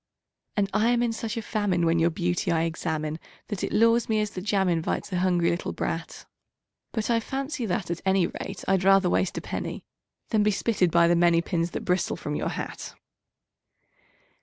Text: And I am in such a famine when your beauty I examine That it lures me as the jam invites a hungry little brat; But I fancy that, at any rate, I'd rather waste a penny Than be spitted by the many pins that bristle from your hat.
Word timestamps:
And 0.57 0.67
I 0.73 0.89
am 0.89 1.03
in 1.03 1.13
such 1.13 1.37
a 1.37 1.43
famine 1.43 1.85
when 1.85 1.99
your 1.99 2.09
beauty 2.09 2.51
I 2.51 2.63
examine 2.63 3.19
That 3.49 3.63
it 3.63 3.71
lures 3.71 4.09
me 4.09 4.19
as 4.19 4.31
the 4.31 4.41
jam 4.41 4.67
invites 4.67 5.13
a 5.13 5.19
hungry 5.19 5.51
little 5.51 5.73
brat; 5.73 6.25
But 6.91 7.11
I 7.11 7.19
fancy 7.19 7.67
that, 7.67 7.91
at 7.91 8.01
any 8.03 8.25
rate, 8.25 8.63
I'd 8.67 8.83
rather 8.83 9.11
waste 9.11 9.37
a 9.37 9.41
penny 9.41 9.85
Than 10.29 10.41
be 10.41 10.49
spitted 10.49 10.89
by 10.89 11.07
the 11.07 11.15
many 11.15 11.39
pins 11.43 11.69
that 11.69 11.85
bristle 11.85 12.15
from 12.17 12.33
your 12.33 12.49
hat. 12.49 12.95